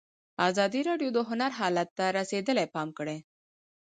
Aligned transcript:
ازادي 0.47 0.81
راډیو 0.89 1.09
د 1.13 1.19
هنر 1.29 1.51
حالت 1.59 1.89
ته 1.97 2.05
رسېدلي 2.17 2.65
پام 2.73 2.89
کړی. 2.97 3.17